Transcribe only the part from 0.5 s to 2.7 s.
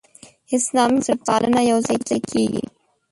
اسلامي بنسټپالنه یوځای کېږي.